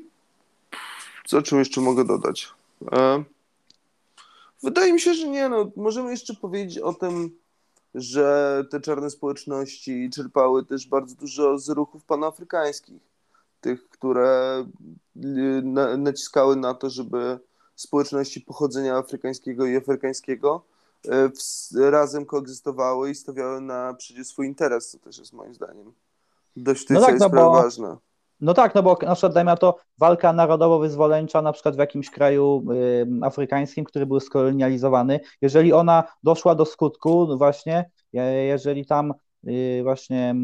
[1.25, 2.49] co czym jeszcze mogę dodać?
[2.91, 3.23] E...
[4.63, 5.49] Wydaje mi się, że nie.
[5.49, 7.37] No, możemy jeszcze powiedzieć o tym,
[7.95, 13.01] że te czarne społeczności czerpały też bardzo dużo z ruchów panafrykańskich.
[13.61, 14.65] Tych, które
[15.15, 15.61] y,
[15.97, 17.39] naciskały na to, żeby
[17.75, 20.63] społeczności pochodzenia afrykańskiego i afrykańskiego
[21.75, 25.93] razem koegzystowały i stawiały na przecież swój interes, co też jest moim zdaniem
[26.55, 27.97] dość no tak, no bo, ważne.
[28.41, 32.09] No tak, no bo na przykład dajmy na to walka narodowo-wyzwoleńcza na przykład w jakimś
[32.09, 37.89] kraju y, afrykańskim, który był skolonializowany, jeżeli ona doszła do skutku no właśnie,
[38.47, 39.13] jeżeli tam
[39.47, 40.35] y, właśnie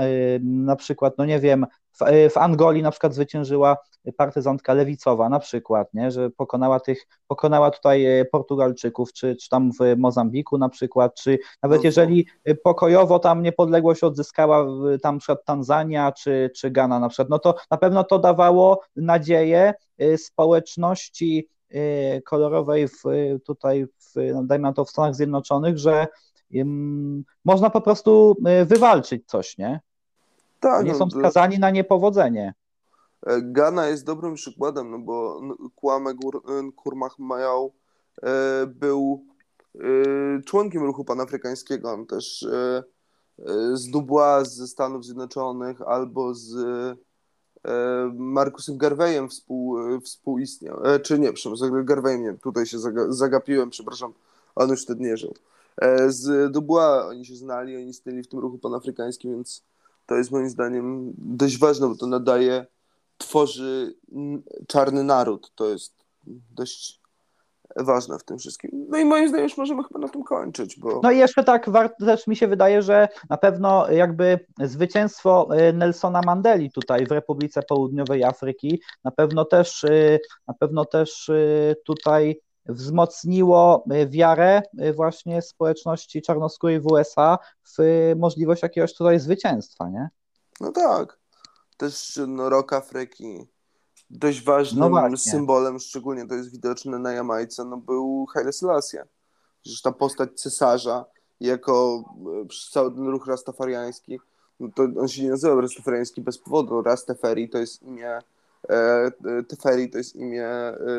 [0.00, 3.76] y, na przykład, no nie wiem, w, y, w Angolii na przykład zwyciężyła
[4.12, 9.70] partyzantka lewicowa na przykład, nie, że pokonała tych, pokonała tutaj e, Portugalczyków, czy, czy tam
[9.72, 12.26] w Mozambiku na przykład, czy nawet no jeżeli
[12.62, 14.66] pokojowo tam niepodległość odzyskała
[15.02, 19.74] tam przykład Tanzania, czy, czy Ghana na przykład, no to na pewno to dawało nadzieję
[19.98, 23.02] e, społeczności e, kolorowej w,
[23.44, 26.06] tutaj, w, no dajmy na to w Stanach Zjednoczonych, że
[26.54, 28.36] um, można po prostu
[28.66, 29.80] wywalczyć coś, nie?
[30.60, 32.54] Tak, nie no, są skazani na niepowodzenie.
[33.26, 35.40] E, Ghana jest dobrym przykładem, no bo
[35.76, 36.14] Kwame
[36.76, 37.72] Kurmach Majał
[38.22, 39.24] e, był
[39.74, 41.92] e, członkiem ruchu panafrykańskiego.
[41.92, 42.46] On też
[43.72, 46.54] z Dubois ze Stanów Zjednoczonych albo z
[48.14, 50.80] Markusem Garveyem współ, współistniał.
[51.02, 54.12] Czy nie, przepraszam, z Garveyem nie, tutaj się zagapiłem, przepraszam,
[54.54, 55.34] on już wtedy nie żył.
[56.06, 59.64] Z Dubois oni się znali, oni istnieli w tym ruchu panafrykańskim, więc
[60.06, 62.66] to jest moim zdaniem dość ważne, bo to nadaje
[63.18, 63.94] tworzy
[64.68, 65.52] czarny naród.
[65.54, 65.94] To jest
[66.50, 67.04] dość
[67.76, 68.70] ważne w tym wszystkim.
[68.88, 70.78] No i moim zdaniem już możemy chyba na tym kończyć.
[70.78, 71.00] Bo...
[71.02, 76.20] No i jeszcze tak też mi się wydaje, że na pewno jakby zwycięstwo y, Nelsona
[76.26, 82.40] Mandeli tutaj w Republice Południowej Afryki na pewno też, y, na pewno też y, tutaj
[82.66, 84.62] wzmocniło wiarę
[84.94, 87.38] właśnie społeczności czarnoskórej w USA
[87.78, 87.82] w
[88.16, 90.08] możliwość jakiegoś tutaj zwycięstwa, nie?
[90.60, 91.23] No tak
[91.76, 93.46] też no, rok Afryki.
[94.10, 98.98] Dość ważnym no symbolem, szczególnie to jest widoczne na Jamajce, no był Haile Selassie.
[99.62, 101.04] Przecież ta postać cesarza
[101.40, 102.04] jako
[102.42, 104.20] e, cały ten ruch rastafariański,
[104.60, 106.82] no to on się nie nazywa rastafariański bez powodu.
[106.82, 108.22] Rastafari to jest imię e,
[108.70, 109.12] e,
[109.48, 110.48] Teferi to jest imię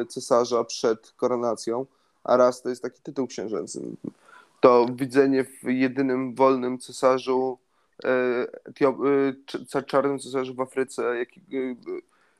[0.09, 1.85] cesarza przed koronacją,
[2.23, 3.81] a Ras to jest taki tytuł księżęcy.
[4.61, 7.57] To widzenie w jedynym wolnym cesarzu
[9.84, 11.29] czarnym cesarzu w Afryce, jak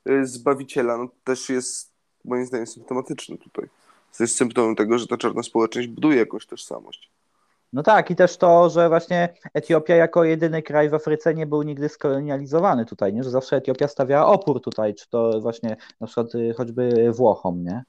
[0.06, 1.92] e, zbawiciela, no też jest
[2.26, 3.70] moim zdaniem symptomatyczny tutaj.
[4.18, 7.10] To jest symptomem tego, że ta czarna społeczność buduje jakąś tożsamość.
[7.74, 11.62] No tak, i też to, że właśnie Etiopia jako jedyny kraj w Afryce nie był
[11.62, 13.24] nigdy skolonializowany tutaj, nie?
[13.24, 17.84] że zawsze Etiopia stawiała opór tutaj, czy to właśnie na przykład y, choćby Włochom, nie?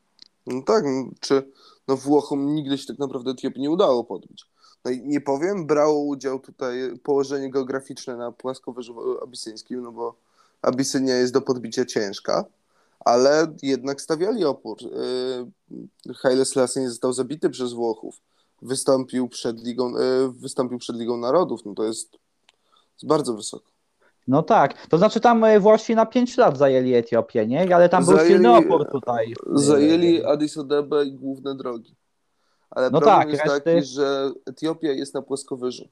[0.46, 1.52] No tak, no, czy
[1.88, 4.46] no Włochom nigdy się tak naprawdę Etiopii nie udało podbić
[4.86, 10.14] no i nie powiem, brało udział tutaj położenie geograficzne na płaskowyżu abisyńskim, no bo
[10.62, 12.44] Abysynia jest do podbicia ciężka,
[13.00, 14.78] ale jednak stawiali opór.
[16.08, 18.20] Y, Haile Selassie nie został zabity przez Włochów.
[18.62, 21.60] Wystąpił przed Ligą, y, wystąpił przed Ligą Narodów.
[21.64, 22.18] No to jest,
[22.94, 23.70] jest bardzo wysoko.
[24.28, 27.74] No tak, to znaczy tam y, Włosi na 5 lat zajęli Etiopię, nie?
[27.74, 29.34] Ale tam zajęli, był silny opór tutaj.
[29.52, 31.94] Zajęli Addis Abebę i główne drogi.
[32.70, 33.60] Ale no problem tak, jest reszty...
[33.60, 35.88] taki, że Etiopia jest na płaskowyżu.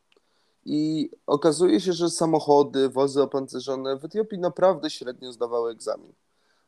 [0.64, 6.12] I okazuje się, że samochody, wozy opancerzone w Etiopii naprawdę średnio zdawały egzamin.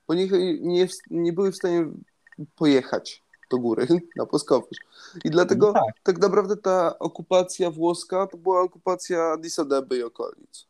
[0.09, 0.29] Bo nie,
[0.61, 1.87] nie, nie były w stanie
[2.57, 4.79] pojechać do góry na płaskowyż.
[5.25, 5.95] I dlatego no tak.
[6.03, 6.19] tak.
[6.19, 10.67] naprawdę ta okupacja włoska to była okupacja Addis Abeby i okolic.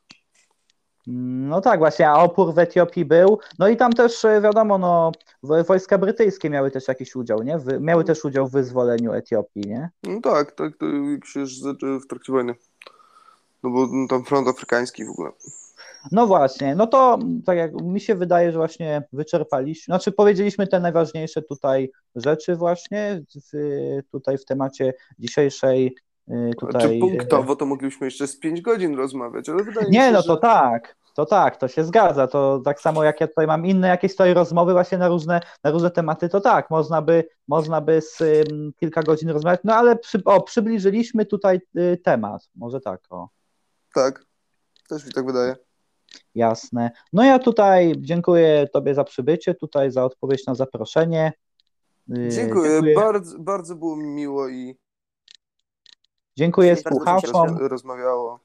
[1.07, 3.39] No tak, właśnie, a opór w Etiopii był.
[3.59, 7.59] No i tam też e, wiadomo, no, wojska brytyjskie miały też jakiś udział, nie?
[7.81, 9.91] miały też udział w wyzwoleniu Etiopii, nie?
[10.03, 10.87] No tak, tak, to
[11.27, 11.61] się już
[12.05, 12.55] w trakcie wojny.
[13.63, 15.31] No bo no, tam front afrykański w ogóle.
[16.13, 20.81] No właśnie, no to tak jak mi się wydaje, że właśnie wyczerpaliśmy, znaczy powiedzieliśmy te
[20.81, 25.95] najważniejsze tutaj rzeczy właśnie w, tutaj w temacie dzisiejszej
[26.61, 26.83] tutaj...
[26.83, 30.23] Czy punktowo to moglibyśmy jeszcze z 5 godzin rozmawiać, ale wydaje Nie, mi się, no
[30.23, 30.27] że...
[30.27, 33.89] to tak, to tak, to się zgadza, to tak samo jak ja tutaj mam inne
[33.89, 38.01] jakieś tutaj rozmowy właśnie na różne, na różne tematy, to tak, można by, można by
[38.01, 43.01] z ym, kilka godzin rozmawiać, no ale przy, o, przybliżyliśmy tutaj y, temat, może tak,
[43.11, 43.29] o.
[43.95, 44.25] Tak,
[44.89, 45.57] też mi tak wydaje.
[46.35, 46.91] Jasne.
[47.13, 51.33] No ja tutaj dziękuję Tobie za przybycie, tutaj za odpowiedź na zaproszenie.
[52.09, 54.77] Yy, Dziękuję, Bardzo, bardzo było mi miło i
[56.37, 57.49] Dziękuję słuchaczom.
[57.59, 58.41] roz- rozmawiało.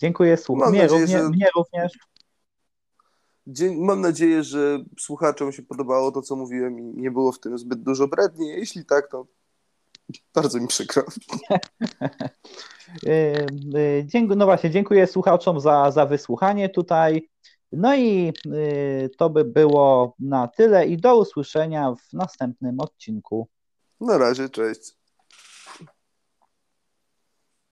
[0.00, 0.72] Dziękuję słuchaczom.
[0.74, 1.92] Mnie, że- mnie również.
[3.76, 7.82] Mam nadzieję, że słuchaczom się podobało to, co mówiłem i nie było w tym zbyt
[7.82, 8.48] dużo bredni.
[8.48, 9.26] Jeśli tak, to
[10.34, 11.02] bardzo mi przykro.
[13.02, 17.28] Yy, yy, Dziękuję, no właśnie, dziękuję słuchaczom za, za wysłuchanie tutaj.
[17.72, 23.48] No i yy, to by było na tyle i do usłyszenia w następnym odcinku.
[24.00, 24.92] Na razie, cześć.